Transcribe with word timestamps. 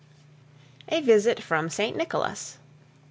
A 0.89 0.99
VISIT 0.99 1.39
FROM 1.43 1.69
ST. 1.69 1.95
NICHOLAS. 1.95 2.57